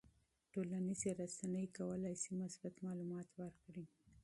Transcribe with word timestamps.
ټولنیزې 0.51 1.09
رسنۍ 1.21 1.65
کولی 1.77 2.13
شي 2.21 2.31
مثبت 2.43 2.73
معلومات 2.85 3.29
ورکړي. 3.41 3.85